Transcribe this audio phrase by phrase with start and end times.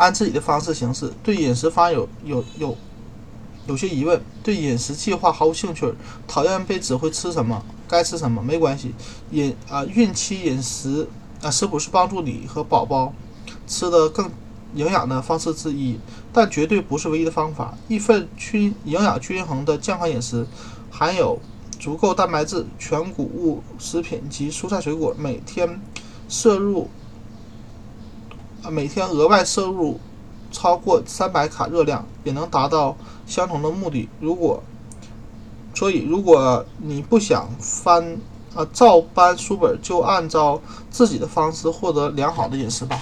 [0.00, 1.12] 按自己的方式行事。
[1.22, 2.74] 对饮食方有有有
[3.66, 5.92] 有些疑问，对饮食计划毫无兴趣，
[6.26, 8.94] 讨厌被指挥吃什么，该吃什么，没关系。
[9.30, 11.06] 饮啊，孕期饮食
[11.42, 13.12] 啊，食谱是帮助你和宝宝
[13.66, 14.30] 吃的更
[14.74, 16.00] 营养的方式之一，
[16.32, 17.76] 但绝对不是唯一的方法。
[17.86, 20.46] 一份均营养均衡的健康饮食，
[20.90, 21.38] 含有
[21.78, 25.78] 足够蛋白质、全谷物食品及蔬菜水果，每天
[26.26, 26.88] 摄入，
[28.68, 29.98] 每天额外摄入
[30.50, 32.96] 超过三百卡热量，也能达到
[33.26, 34.08] 相同的目的。
[34.20, 34.62] 如果
[35.74, 38.18] 所以，如果你不想翻
[38.54, 40.60] 啊照搬书本，就按照
[40.90, 43.00] 自己的方式获得良好的饮食吧。